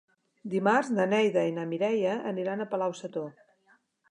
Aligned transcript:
Dimarts 0.53 0.87
na 0.95 1.05
Neida 1.11 1.43
i 1.49 1.53
na 1.59 1.67
Mireia 1.75 2.17
aniran 2.33 2.65
a 2.65 2.69
Palau-sator. 2.73 3.31